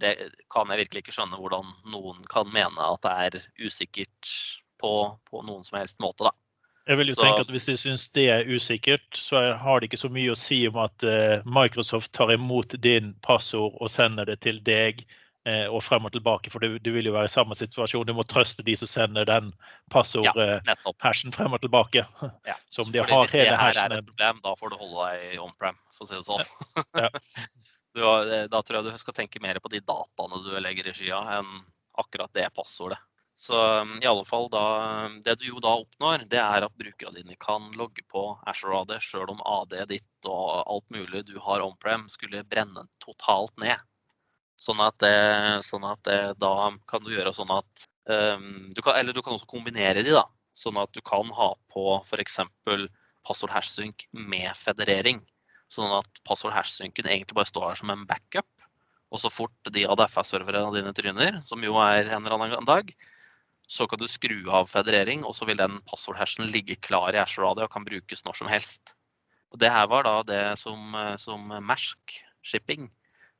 [0.00, 0.12] det
[0.52, 4.30] kan jeg virkelig ikke skjønne hvordan noen kan mene at det er usikkert
[4.80, 4.94] på,
[5.28, 6.32] på noen som helst måte, da.
[6.90, 9.86] Jeg vil jo så, tenke at Hvis de syns det er usikkert, så har det
[9.86, 14.26] ikke så mye å si om at uh, Microsoft tar imot din passord og sender
[14.26, 15.04] det til deg
[15.42, 18.06] Eh, og frem og tilbake, for du, du, vil jo være i samme situasjon.
[18.06, 19.48] Du må trøste de som sender den
[19.90, 22.06] passord-hashen ja, frem og tilbake.
[22.46, 22.54] Ja.
[22.70, 25.34] Så om de har hvis det her er et problem, da får du holde deg
[25.34, 26.46] i on-prem, for å si det sånn.
[26.94, 27.10] Ja.
[27.98, 30.94] Har, eh, da tror jeg du skal tenke mer på de dataene du legger i
[30.96, 31.50] skya, enn
[32.00, 33.00] akkurat det passordet.
[33.34, 34.64] Så mm, i alle fall da,
[35.24, 38.92] Det du jo da oppnår, det er at brukerne dine kan logge på Ashore AD
[39.00, 43.80] sjøl om AD ditt og alt mulig du har on-prem skulle brenne totalt ned.
[44.60, 45.16] Sånn at, det,
[45.66, 49.34] sånn at det, da kan du gjøre sånn at um, du kan, Eller du kan
[49.34, 50.26] også kombinere de, da.
[50.54, 52.38] Sånn at du kan ha på f.eks.
[53.26, 55.22] passord hashsync med federering.
[55.72, 58.48] Sånn at passord hashsynken egentlig bare står her som en backup.
[59.12, 62.92] Og så fort de ADFS-serverne dine tryner, som jo er en eller annen dag,
[63.68, 67.48] så kan du skru av federering, og så vil den passord-hashen ligge klar i Ashore
[67.48, 68.94] Radio og kan brukes når som helst.
[69.52, 72.88] Og det her var da det som, som Mersk Shipping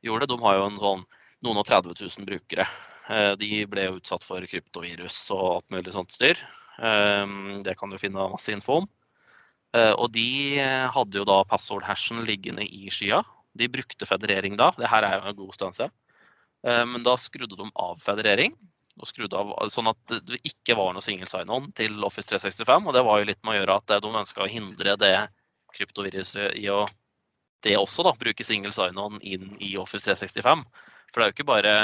[0.05, 0.29] gjorde.
[0.29, 1.05] De har jo en sånn
[1.43, 2.67] noen og 30 000 brukere.
[3.11, 6.39] Eh, de ble jo utsatt for kryptovirus og alt mulig sånt styr.
[6.79, 8.91] Eh, det kan du finne masse info om.
[9.77, 10.61] Eh, og de
[10.95, 13.23] hadde jo da passord-hashen liggende i skya.
[13.59, 14.71] De brukte federering da.
[14.77, 15.95] Det her er jo en god stund siden.
[16.63, 18.53] Men da skrudde de av federering.
[19.03, 22.87] Av, sånn at det ikke var noe single sign-on til Office 365.
[22.87, 25.17] Og det var jo litt med å gjøre at de ønska å hindre det
[25.75, 26.85] kryptoviruset i å
[27.63, 30.65] det også da, bruke single sign-on inn i Office 365.
[31.13, 31.75] For det er jo ikke bare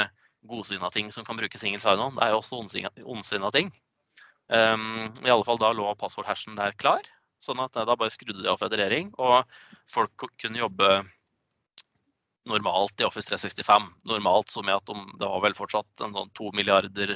[0.49, 3.71] godsinna ting som kan bruke single sign-on, det er jo også ondsinna ting.
[4.49, 7.05] Um, I alle fall da lå passord-hashen der klar,
[7.39, 9.11] sånn at da bare skrudde de av federering.
[9.21, 9.43] Og
[9.89, 10.89] folk kunne jobbe
[12.49, 13.89] normalt i Office 365.
[14.09, 17.15] Normalt som i at de, det var vel fortsatt en sånn to milliarder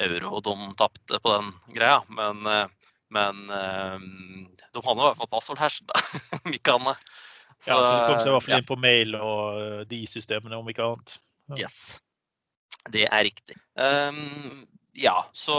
[0.00, 2.00] euro de tapte på den greia.
[2.08, 6.00] Men, eh, men ehm, de hadde i hvert fall passord-hashen, da.
[6.56, 7.10] Ikke annet.
[7.60, 10.04] Så, ja, så det kom seg i hvert fall inn på mail og eh, de
[10.08, 11.16] systemene, om ikke annet.
[11.50, 11.64] Ja.
[11.66, 11.80] Yes,
[12.94, 13.58] det er riktig.
[13.74, 14.62] Um,
[14.98, 15.56] ja, så,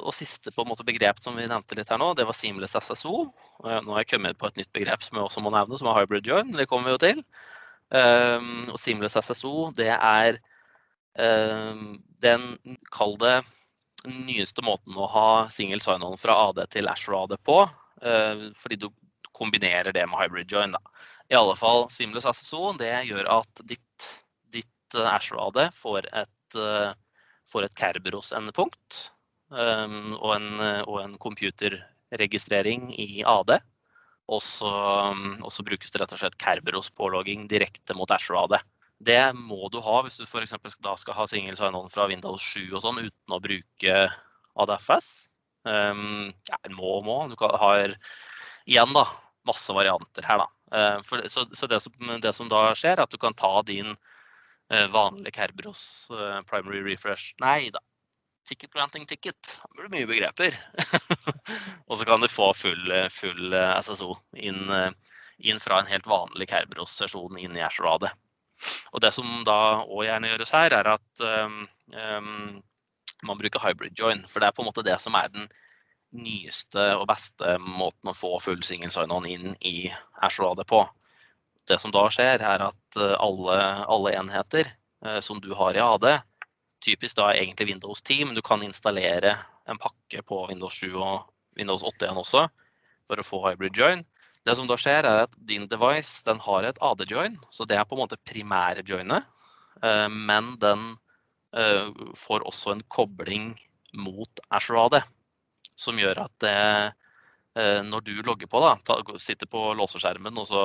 [0.00, 2.76] og siste på en måte begrep som vi nevnte litt her nå, det var seamless
[2.78, 3.26] SSO.
[3.62, 6.00] Nå har jeg kommet på et nytt begrep som jeg også må nevne, som er
[6.00, 6.54] hybrid join.
[6.56, 7.22] Det kommer vi jo til.
[7.92, 10.40] Um, og seamless SSO, det er
[11.20, 12.48] um, den,
[12.94, 13.42] kall det,
[14.02, 17.60] nyeste måten å ha single sign-on fra AD til Ashore AD på.
[18.02, 18.88] Uh, fordi du
[19.36, 20.72] kombinerer det med hybrid join.
[20.72, 20.80] da.
[21.32, 24.08] I alle fall Seamless SSO det gjør at ditt,
[24.52, 26.92] ditt eh, Ashore-AD får et, uh,
[27.52, 29.02] får et Kerberos-endepunkt
[29.52, 30.48] um, og,
[30.88, 33.58] og en computerregistrering i AD.
[34.32, 34.70] Og så,
[35.12, 38.58] um, og så, brukes det rett og slett Kerberos-pålogging direkte mot Ashore-AD.
[39.02, 40.54] Det må du ha hvis du f.eks.
[40.80, 43.98] da skal ha single sign-on fra Windows 7 og sånn uten å bruke
[44.62, 45.12] ADFS.
[45.66, 47.18] Um, ja, må og må.
[47.30, 47.96] Du har
[48.64, 49.06] igjen da,
[49.48, 50.48] masse varianter her, da.
[50.72, 53.60] Eh, for, så, så det, som, det, som, da skjer, er at du kan ta
[53.66, 53.92] din
[54.72, 57.82] eh, vanlige Kerberos eh, primary refresh Nei da.
[58.48, 59.38] Ticket granting ticket.
[59.70, 60.56] Det blir mye begreper.
[61.88, 64.64] og så kan du få full, full SSO inn,
[65.38, 68.10] inn, fra en helt vanlig Kerberos-sesjon inn i Ashradet.
[68.90, 71.62] Og det som da òg gjerne gjøres her, er at um,
[71.94, 72.58] um,
[73.22, 74.24] man bruker hybrid join.
[74.26, 75.46] For det er på en måte det som er den
[76.12, 79.86] nyeste og beste måten å få full single sign-on inn i
[80.22, 80.82] Ashradet på.
[81.68, 84.68] Det som da skjer, er at eh, alle, alle enheter
[85.06, 86.08] uh, som du har i AD,
[86.82, 89.36] typisk da egentlig Windows 10, men du kan installere
[89.70, 92.48] en pakke på Windows 7 og Windows 8 igjen også
[93.06, 94.02] for å få hybrid join.
[94.42, 97.86] Det som da skjer, er at din device den har et AD-join, så det er
[97.86, 99.28] på en måte primære joinet.
[100.10, 100.96] men den
[102.16, 103.52] får også en kobling
[103.92, 105.02] mot Azure AD
[105.78, 106.90] som gjør at det, eh,
[107.54, 110.60] når du logger på, da, sitter på låseskjermen og så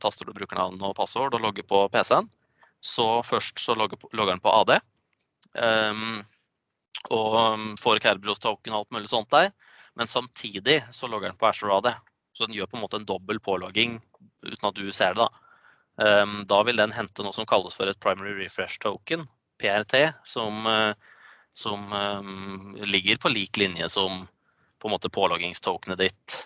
[0.00, 2.30] taster du brukernavn og passord og logger på PC-en,
[2.80, 4.72] så først så logger, logger den på AD.
[5.52, 6.22] Um, ehm,
[7.12, 9.50] og får Kerberos token og alt mulig sånt der.
[9.98, 11.92] Men samtidig så logger den på Azure AD.
[12.32, 13.98] Så den gjør på en måte en dobbel pålogging
[14.46, 15.26] uten at du ser det.
[15.26, 19.26] Da um, Da vil den hente noe som kalles for et primary refresh token,
[19.60, 20.94] PRT, som, uh,
[21.52, 24.24] som um, ligger på lik linje som
[24.80, 26.36] på en måte påloggingstokenet ditt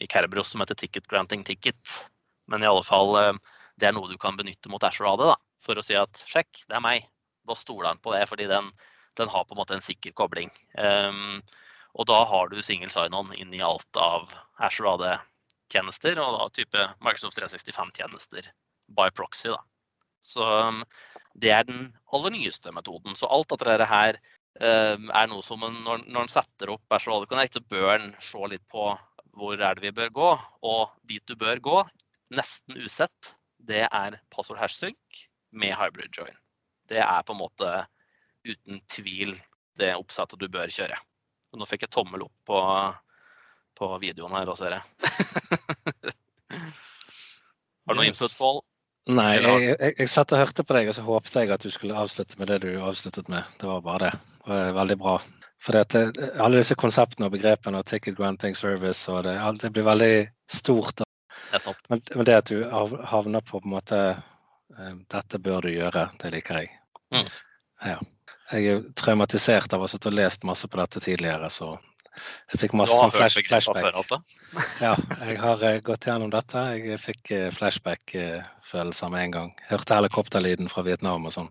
[0.00, 2.10] i Kerberos som heter Ticket Granting Ticket.
[2.46, 3.34] Men i alle fall, eh,
[3.76, 6.64] det er noe du kan benytte mot Azure AD da, for å si at sjekk,
[6.68, 7.06] det er meg.
[7.48, 8.70] Da stoler han på det, fordi den,
[9.20, 10.50] den, har på en måte en sikker kobling.
[10.78, 11.42] Um,
[11.94, 14.32] og da har du single sign-on inn i alt av
[14.64, 18.48] Azure AD-tjenester og da type Microsoft 365-tjenester
[18.96, 19.52] by proxy.
[19.52, 19.60] da.
[20.24, 20.80] Så um,
[21.36, 23.14] det er den aller nyeste metoden.
[23.18, 27.26] Så alt dette her Ehm, er noe som en, når, når en setter opp Bachelor
[27.30, 28.92] Connect, så bør en se litt på
[29.34, 30.30] hvor er det vi bør gå.
[30.70, 31.80] Og dit du bør gå,
[32.34, 36.36] nesten usett, det er passord hashsync med hybrid join.
[36.88, 37.70] Det er på en måte
[38.44, 39.34] uten tvil
[39.80, 40.98] det oppsettet du bør kjøre.
[41.54, 42.60] Og nå fikk jeg tommel opp på,
[43.78, 44.82] på videoen her og ser jeg.
[47.84, 48.62] Har du noe input, Pål?
[49.04, 51.72] Nei, jeg, jeg, jeg, satt og hørte på deg, og så håpet jeg at du
[51.72, 53.48] skulle avslutte med det du avsluttet med.
[53.60, 54.20] Det var bare det.
[54.46, 55.16] det var veldig bra.
[55.64, 59.86] For det, alle disse konseptene og begrepene og ticket granting service og det, det blir
[59.86, 60.14] veldig
[60.50, 61.04] stort.
[61.88, 66.08] Men, men, det at du havner på på en måte eh, Dette bør du gjøre,
[66.20, 66.72] det liker jeg.
[67.14, 67.30] Mm.
[67.84, 67.98] Ja.
[68.52, 71.76] Jeg er traumatisert av å ha lest masse på dette tidligere, så
[72.52, 73.80] jeg fikk masse sånn flash, flashback.
[73.82, 74.18] Før, altså.
[74.84, 74.92] ja,
[75.26, 76.62] jeg har uh, gått gjennom dette.
[76.78, 79.50] Jeg fikk uh, flashback-følelser uh, med en gang.
[79.70, 81.50] Hørte helikopterlyden fra Vietnam og sånn.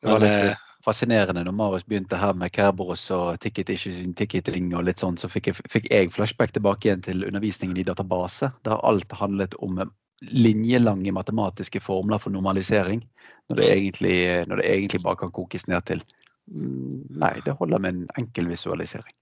[0.00, 4.70] det var litt eh, fascinerende når Marius begynte her med Kerberos og ticket issues, ticketing
[4.76, 8.52] og litt sånn, så fikk jeg, fikk jeg, flashback tilbake igjen til undervisningen i database,
[8.68, 9.82] der alt handlet om
[10.30, 13.02] linjelange matematiske formler for normalisering,
[13.50, 14.16] når det egentlig,
[14.46, 16.19] når det egentlig bare kan kokes ned til Mm,
[16.50, 19.14] nei, det holder med en enkel visualisering.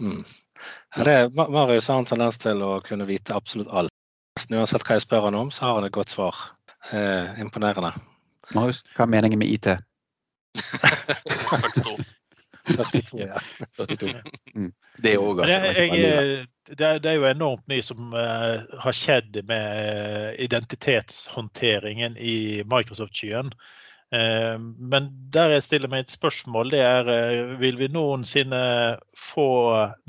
[0.00, 0.24] Mm.
[0.96, 3.90] Ja, det, Marius har en tendens til å kunne vite absolutt alt.
[4.48, 6.38] Uansett hva jeg spør han om, så har han et godt svar.
[6.90, 7.92] Eh, imponerende.
[8.56, 9.68] Marius, hva er meningen med IT?
[10.56, 11.96] 42.
[12.76, 13.40] 42, ja.
[13.76, 14.22] 42.
[14.54, 14.72] Mm.
[15.02, 18.96] Det, er også, altså, jeg, det, er, det, er jo enormt mye som uh, har
[18.96, 23.52] skjedd med uh, identitetshåndteringen i Microsoft-skyen.
[24.12, 28.60] Eh, men der jeg stiller meg et spørsmål, det er eh, vil vi noensinne
[29.16, 29.46] få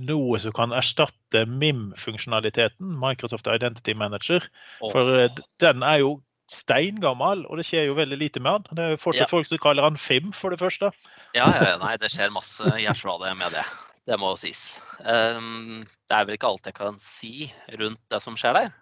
[0.09, 4.43] noe som kan erstatte MIM-funksjonaliteten, Microsoft Identity Manager?
[4.81, 6.17] For eh, den er jo
[6.51, 8.77] steingammel, og det skjer jo veldig lite med den.
[8.77, 9.31] Det er fortsatt ja.
[9.31, 10.91] folk som kaller den FIM, for det første.
[11.37, 13.63] Ja, ja nei, det skjer masse hjertesvade med det.
[14.03, 14.81] Det må sies.
[14.99, 17.47] Det er vel ikke alt jeg kan si
[17.79, 18.73] rundt det som skjer der.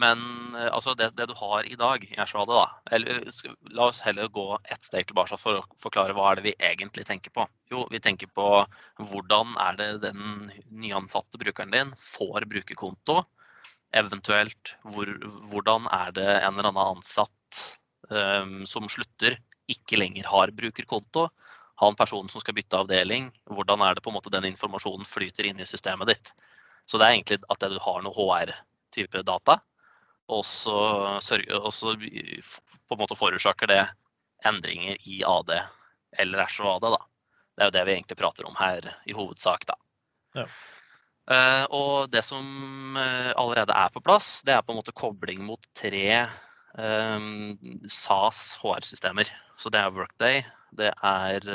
[0.00, 0.18] Men
[0.54, 4.00] eh, altså det, det, du har i dag i Ashwade, da eller, eh, La oss
[4.02, 7.46] heller gå ett steg tilbake for å forklare hva er det vi egentlig tenker på.
[7.70, 8.48] Jo, vi tenker på
[8.98, 13.22] hvordan er det den nyansatte brukeren din får brukerkonto.
[13.94, 15.10] Eventuelt hvor,
[15.52, 17.60] hvordan er det en eller annen ansatt
[18.10, 19.36] um, som slutter,
[19.70, 21.28] ikke lenger har brukerkonto.
[21.78, 25.46] Han personen som skal bytte avdeling, hvordan er det på en måte den informasjonen flyter
[25.46, 26.32] inn i systemet ditt.
[26.90, 29.60] Så det er egentlig at du har noe HR-type data
[30.32, 30.76] og så,
[31.18, 33.82] og så på en måte forårsaker det
[34.48, 35.52] endringer i AD
[36.20, 36.94] eller Æsj og AD.
[36.94, 37.02] Da.
[37.54, 39.66] Det er jo det vi egentlig prater om her i hovedsak.
[39.68, 39.76] da.
[40.40, 40.48] Ja.
[41.24, 42.44] Uh, og det som
[42.98, 46.26] uh, allerede er på plass, det er på en måte kobling mot tre
[46.76, 47.54] um,
[47.88, 49.30] SAS HR-systemer.
[49.56, 50.42] Så det er Workday,
[50.76, 51.46] det er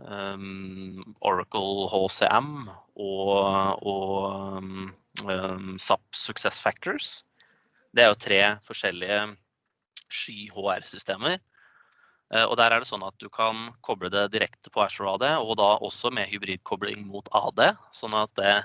[0.00, 7.20] um, Oracle HCM og, og um, SAP Success Factors.
[7.94, 9.18] Det er jo tre forskjellige
[10.10, 11.38] sky-HR-systemer.
[12.34, 15.26] Eh, og der er det sånn at du kan koble det direkte på Azure AD,
[15.44, 17.62] og da også med hybridkobling mot AD.
[17.94, 18.56] Sånn at det,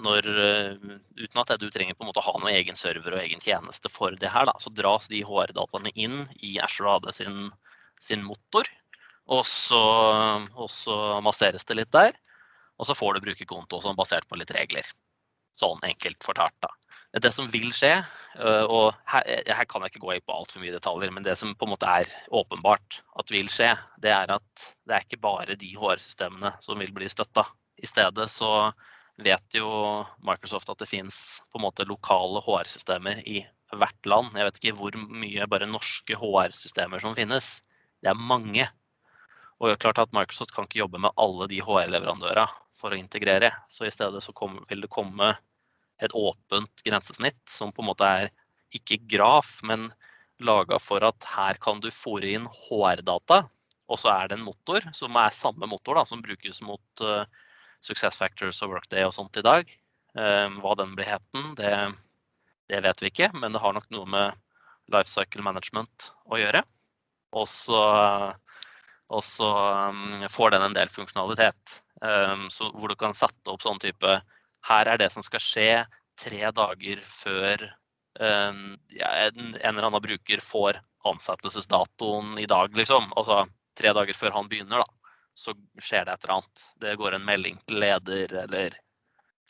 [0.00, 3.20] når, uh, uten at du trenger på en måte å ha noen egen server og
[3.20, 7.50] egen tjeneste for det her, da, så dras de HR-dataene inn i Azure AD sin,
[8.00, 8.70] sin motor.
[9.30, 9.82] Og så,
[10.56, 12.16] og så masseres det litt der.
[12.80, 14.86] Og så får du brukerkonto sånn basert på litt regler.
[15.52, 16.72] Sånn enkelt fortalt, da.
[17.10, 17.96] Det som vil skje,
[18.38, 21.34] øh, og her, her kan jeg ikke gå inn på altfor mye detaljer, men det
[21.40, 25.24] som på en måte er åpenbart at vil skje, det er at det er ikke
[25.24, 27.48] bare de HR-systemene som vil bli støtta.
[27.82, 28.70] I stedet så
[29.20, 29.66] vet jo
[30.22, 31.40] Microsoft at det fins
[31.88, 33.42] lokale HR-systemer i
[33.74, 34.36] hvert land.
[34.38, 37.58] Jeg vet ikke hvor mye bare norske HR-systemer som finnes.
[38.00, 38.68] Det er mange.
[39.58, 42.98] Og det er klart at Microsoft kan ikke jobbe med alle de HR-leverandørene for å
[42.98, 43.50] integrere.
[43.68, 45.34] Så i stedet så kom, vil det komme
[46.00, 48.30] et åpent grensesnitt som på en måte er
[48.76, 49.88] ikke graf, men
[50.40, 53.42] laga for at her kan du fòre inn HR-data.
[53.90, 57.24] Og så er det en motor som er samme motor da, som brukes mot uh,
[57.84, 59.72] Success Factors og Workday og sånt i dag.
[60.14, 61.72] Um, hva den blir heten, det,
[62.70, 64.38] det, vet vi ikke, men det har nok noe med
[64.90, 66.62] life cycle management å gjøre.
[67.38, 67.82] Og så,
[69.10, 69.50] og så
[69.90, 71.80] um, får den en del funksjonalitet.
[72.00, 72.46] Um,
[72.78, 74.20] hvor du kan sette opp sånn type
[74.68, 75.70] her er det som skal skje
[76.20, 77.64] tre dager før
[78.20, 83.12] um, ja, en, en, eller annen bruker får ansettelsesdatoen i dag, liksom.
[83.16, 83.46] Altså
[83.78, 85.14] tre dager før han begynner, da.
[85.36, 86.64] Så skjer det et eller annet.
[86.82, 88.76] Det går en melding til leder eller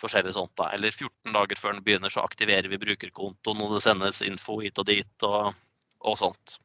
[0.01, 0.55] forskjellig sånt.
[0.61, 0.70] da.
[0.77, 4.79] Eller 14 dager før den begynner, så aktiverer vi brukerkontoen, og det sendes info hit
[4.81, 5.57] og dit og,
[6.07, 6.57] og sånt.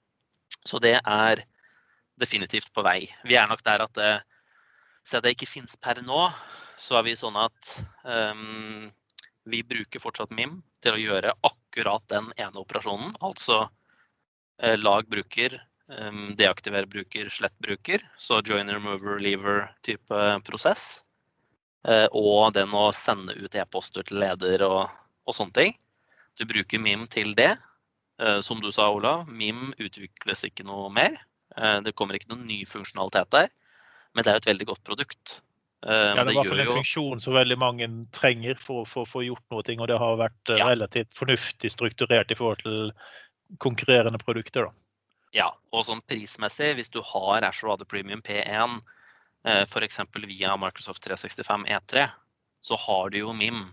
[0.65, 1.41] Så det er
[2.21, 3.01] definitivt på vei.
[3.27, 4.13] Vi er nok der at det,
[5.07, 6.21] siden det ikke finnes per nå,
[6.77, 7.71] så er vi sånn at
[8.03, 8.89] um,
[9.45, 13.13] vi bruker fortsatt MIM til å gjøre akkurat den ene operasjonen.
[13.25, 13.65] Altså
[14.61, 15.57] eh, lag bruker,
[15.89, 18.03] um, deaktiver bruker, slett bruker.
[18.17, 21.03] Så join, remover, lever-type prosess.
[21.85, 24.89] Eh, og den å sende ut e-poster til leder og,
[25.25, 25.77] og, sånne ting.
[26.35, 27.53] Du bruker MIM til det.
[28.21, 31.21] Eh, som du sa, Ola, MIM utvikles ikke noe mer.
[31.55, 33.51] det kommer ikke noen ny funksjonalitet der.
[34.11, 35.35] Men det er jo et veldig godt produkt.
[35.85, 39.05] Eh, ja, det er i hvert fall en funksjon som veldig mange trenger for å
[39.05, 39.61] få gjort noe.
[39.61, 40.69] Og det har vært eh, ja.
[40.71, 42.91] relativt fornuftig strukturert i forhold til
[43.61, 44.65] konkurrerende produkter.
[44.65, 44.85] Da.
[45.35, 48.79] Ja, og sånn prismessig, hvis du har Ashore Premium P1
[49.45, 50.01] eh, f.eks.
[50.25, 52.07] via Microsoft 365 E3,
[52.65, 53.67] så har du jo MIM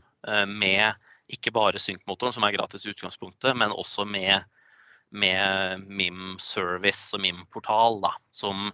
[0.53, 0.93] med
[1.35, 4.45] ikke bare synkmotoren, som er gratis i utgangspunktet, men også med,
[5.11, 8.69] med MIM Service og MIM Portal, som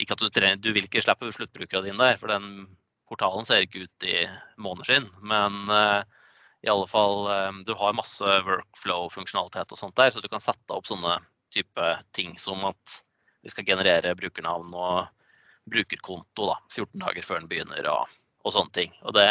[0.00, 2.66] ikke at du, trenger, du vil ikke slippe sluttbrukerne dine der, for den
[3.10, 4.22] portalen ser ikke ut i
[4.62, 5.08] måneskinn.
[5.26, 6.02] Men uh,
[6.62, 10.76] i alle fall, um, du har masse workflow-funksjonalitet og sånt der, så du kan sette
[10.76, 11.18] opp sånne
[11.52, 13.02] type ting som at
[13.42, 15.10] vi skal generere brukernavn og
[15.72, 18.94] brukerkonto da, 14 dager før den begynner og, og sånne ting.
[19.02, 19.26] Og det,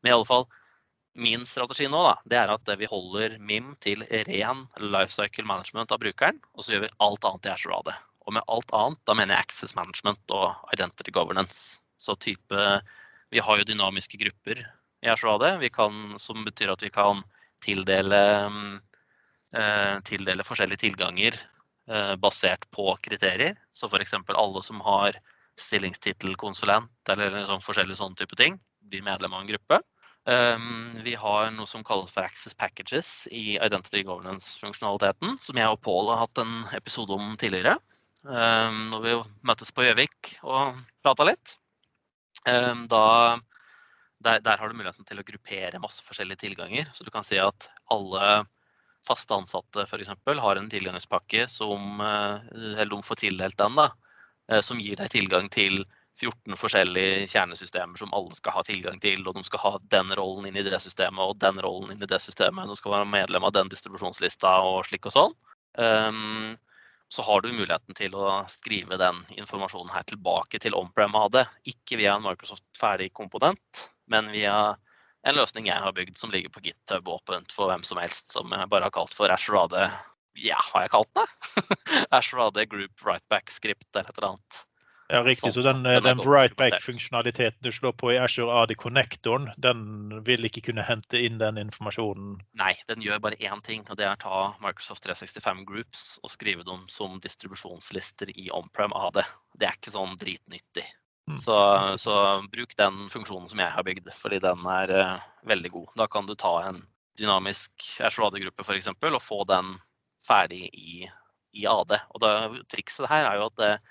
[0.00, 0.48] men i alle fall,
[1.18, 5.98] Min strategi nå da, det er at vi holder MIM til ren lifecycle management av
[5.98, 7.90] brukeren, og så gjør vi alt annet i Azure AD.
[8.30, 11.80] Og med alt annet, da mener jeg access management og identity governance.
[11.98, 12.66] Så type
[13.30, 14.62] Vi har jo dynamiske grupper
[15.02, 15.58] i Ashradet,
[16.18, 17.22] som betyr at vi kan
[17.62, 18.22] tildele,
[19.54, 21.38] eh, tildele forskjellige tilganger
[21.88, 23.54] eh, basert på kriterier.
[23.74, 24.14] Så f.eks.
[24.14, 25.14] alle som har
[25.58, 29.80] stillingstittel konsulent eller sånn forskjellige sånne type ting, blir medlem av en gruppe.
[30.28, 35.80] Um, vi har noe som kalles for Access Packages i Identity Governance-funksjonaliteten, som jeg og
[35.86, 37.78] Paul har hatt en episode om tidligere.
[38.28, 39.14] Ehm, når vi
[39.48, 41.54] møttes på Gjøvik og prata litt.
[42.48, 43.38] Ehm, da,
[44.20, 46.90] der, der, har du muligheten til å gruppere masse forskjellige tilganger.
[46.92, 48.42] Så du kan si at alle
[49.06, 50.12] faste ansatte f.eks.
[50.44, 53.88] har en tilgangspakke som eh, Eller de får tildelt den, da.
[54.52, 55.80] Eh, som gir deg tilgang til
[56.20, 59.24] 14 forskjellige kjernesystemer som alle skal ha tilgang til.
[59.24, 62.10] Og de skal ha den rollen inn i det systemet og den rollen inn i
[62.10, 62.68] det systemet.
[62.68, 65.38] De skal være medlem av den distribusjonslista og slik og sånn.
[65.80, 66.58] Um,
[67.10, 71.40] så har du muligheten til å skrive den informasjonen her tilbake til on-prem AD.
[71.66, 74.76] Ikke via en Microsoft ferdig komponent, men via
[75.26, 78.54] en løsning jeg har bygd som ligger på GitHub åpent for hvem som helst, som
[78.54, 79.76] jeg bare har kalt for Ashore AD.
[80.38, 81.26] Ja, har jeg kalt det?
[82.20, 84.62] Ashore AD Group Writeback Script eller et eller annet.
[85.10, 85.52] Ja, riktig.
[85.52, 89.80] Så den, den write-back-funksjonaliteten du slår på i Azure AD Connectoren, den
[90.24, 92.36] vil ikke kunne hente inn den informasjonen?
[92.60, 96.66] Nei, den gjør bare én ting, og det er ta Microsoft 365 Groups og skrive
[96.68, 99.22] dem som distribusjonslister i on-prem AD.
[99.58, 100.86] Det er ikke sånn dritnyttig.
[101.26, 101.38] Mm.
[101.42, 101.58] Så,
[101.98, 102.16] så,
[102.54, 105.94] bruk den funksjonen som jeg har bygd, fordi den er uh, veldig god.
[105.98, 106.84] Da kan du ta en
[107.18, 108.94] dynamisk Azure AD-gruppe f.eks.
[108.94, 109.74] og få den
[110.22, 111.08] ferdig i,
[111.58, 111.98] i AD.
[112.14, 112.36] Og det,
[112.70, 113.89] trikset her er jo at det, Eh,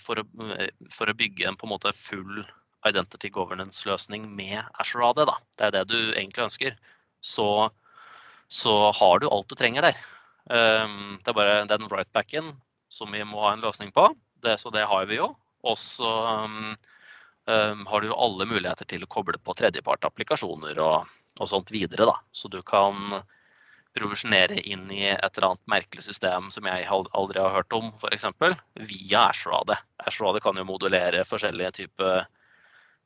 [0.00, 0.24] for å,
[0.56, 2.42] eh, for å, bygge en på en måte full
[2.84, 5.38] identity governance-løsning med Azure AD, da.
[5.58, 6.76] det er det du egentlig ønsker,
[7.24, 7.70] så,
[8.52, 10.02] så har du alt du trenger der.
[10.44, 12.52] Um, det er bare den writebacken
[12.92, 14.10] som vi må ha en løsning på.
[14.44, 15.30] Det, så det har vi jo.
[15.64, 16.10] Og så
[16.44, 16.74] um,
[17.46, 21.08] har du alle muligheter til å koble på tredjepart-applikasjoner og,
[21.38, 22.10] og, sånt videre.
[22.10, 22.18] Da.
[22.36, 23.22] Så du kan
[23.94, 28.26] provisjonere inn i et eller annet merkelig system som jeg aldri har hørt om, f.eks.
[28.90, 29.78] via Ashradet.
[30.02, 32.24] Ashradet kan jo modulere forskjellige typer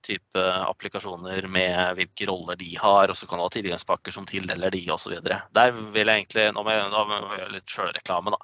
[0.06, 4.70] type applikasjoner med hvilke roller de har, og så kan du ha tilgangspakker som tildeler
[4.70, 5.16] de osv.
[5.26, 8.38] Der vil jeg egentlig, Nå må jeg, nå må jeg gjøre litt sjølreklame, da.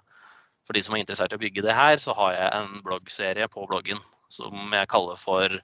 [0.65, 3.49] For de som er interessert i å bygge det her, så har jeg en bloggserie
[3.53, 4.01] på bloggen
[4.33, 5.59] som jeg kaller for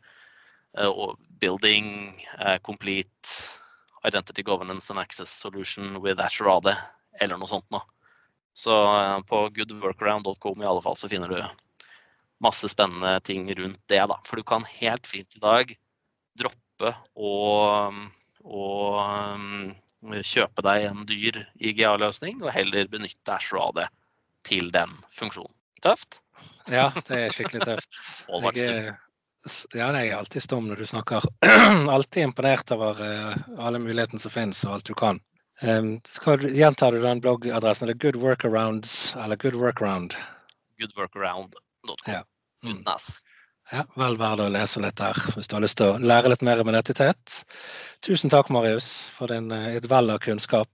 [0.78, 1.88] uh, Building
[2.36, 3.38] uh, Complete
[4.06, 6.70] Identity Governance and Access Solution with Azure AD,
[7.20, 7.82] eller noe sånt noe.
[8.56, 11.42] Så uh, på goodworkaround.com i alle fall så finner du
[12.40, 14.00] masse spennende ting rundt det.
[14.10, 14.16] da.
[14.24, 15.76] For du kan helt fint i dag
[16.40, 17.34] droppe å,
[19.04, 19.70] um,
[20.24, 23.82] kjøpe deg en dyr IGA-løsning, og heller benytte Azure AD
[24.48, 25.52] til den funksjonen.
[25.84, 26.22] Tøft?
[26.72, 28.00] Ja, det er skikkelig tøft.
[28.56, 28.96] Jeg
[29.74, 31.24] ja, det er jeg alltid stum når du snakker.
[31.96, 35.20] alltid imponert over uh, alle mulighetene som finnes, og alt du kan.
[35.62, 37.88] Um, skal, gjentar du den bloggadressen?
[37.88, 40.16] Eller Good Workarounds eller Good Workaround?
[40.80, 41.96] Goodworkaround.com.
[42.06, 42.22] Ja.
[42.64, 42.82] Mm.
[43.70, 46.42] Ja, vel verdt å lese litt der hvis du har lyst til å lære litt
[46.46, 47.42] mer om identitet.
[48.04, 50.70] Tusen takk, Marius, for din, eh, et vell av kunnskap.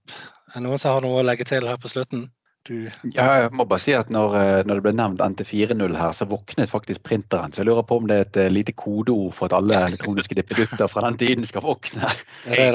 [0.47, 2.29] Er det noen som har noe å legge til her på slutten?
[2.67, 2.89] Du...
[3.15, 6.27] Ja, jeg må bare si at når, eh, når det ble nevnt NT4.0 her, så
[6.27, 7.53] våknet faktisk printeren.
[7.53, 10.35] Så jeg lurer på om det er et eh, lite kodeord for at alle elektroniske
[10.37, 12.11] dippedutter fra den tiden skal våkne.
[12.47, 12.69] Ja,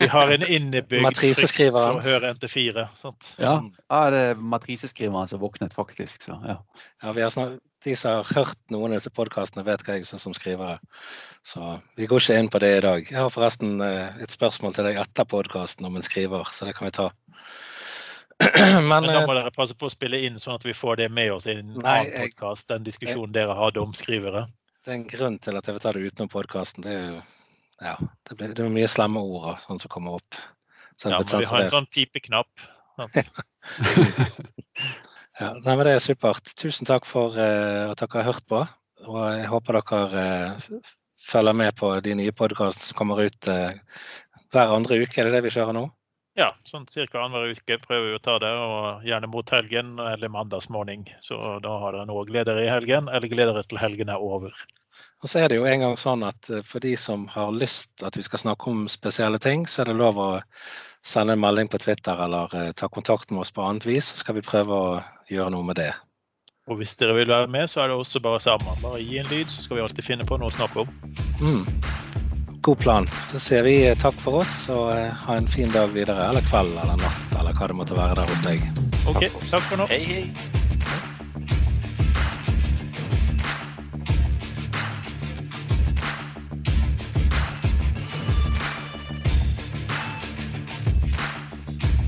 [0.00, 2.86] Vi har en innebygd frykt for å høre NT4.
[3.00, 3.34] Sant?
[3.42, 3.58] Ja,
[3.90, 6.22] ja, det er matriseskriveren som våknet faktisk.
[6.26, 6.60] Så, ja.
[7.02, 10.34] ja snart, de som har hørt noen av disse podkastene, vet hva jeg syns som
[10.36, 10.78] skrivere.
[11.46, 13.06] Så vi går ikke inn på det i dag.
[13.10, 16.74] Jeg har forresten eh, et spørsmål til deg etter podkasten om en skriver, så det
[16.78, 17.10] kan vi ta.
[18.56, 21.00] Men, Men, da må eh, dere passe på å spille inn, sånn at vi får
[21.00, 22.68] det med oss i en nei, annen podkast.
[22.68, 24.44] Den diskusjonen jeg, dere hadde om skrivere.
[24.84, 26.84] Det er en grunn til at jeg vil ta det utenom podkasten.
[26.84, 27.22] Det er jo
[27.80, 27.96] ja,
[28.28, 30.38] det, blir, det er mye slemme ord sånn som kommer opp.
[30.96, 32.48] Så ja, men vi har en sånn pipeknapp.
[35.40, 36.54] ja, nei, men Det er supert.
[36.56, 38.62] Tusen takk for uh, at dere har hørt på.
[39.04, 40.22] Og jeg håper dere
[40.62, 43.68] uh, følger med på de nye podkastene som kommer ut uh,
[44.54, 45.20] hver andre uke.
[45.20, 45.84] Er det det vi kjører nå?
[46.36, 47.04] Ja, sånn ca.
[47.22, 51.06] annenhver uke prøver vi å ta det, og gjerne mot helgen eller mandagsmorgen.
[51.24, 54.52] Så da har dere noe gleder i helgen, eller gleder til helgen er over.
[55.24, 58.04] Og så er det jo en gang sånn at eh, for de som har lyst
[58.04, 60.30] at vi skal snakke om spesielle ting, så er det lov å
[61.06, 64.10] sende en melding på Twitter eller uh, ta kontakt med oss på annet vis.
[64.10, 64.88] Så skal vi prøve å
[65.30, 65.92] gjøre noe med det.
[66.66, 68.82] Og hvis dere vil være med, så er det også bare sammen.
[68.82, 70.90] Bare gi en lyd, så skal vi alltid finne på noe å snakke om.
[71.38, 71.62] Mm.
[72.66, 73.06] God plan.
[73.30, 76.26] Da sier vi eh, takk for oss, og eh, ha en fin dag videre.
[76.26, 78.66] Eller kveld eller natt, eller hva det måtte være der hos deg.
[79.06, 79.86] Ok, takk for nå.
[79.92, 80.64] Hei, hei.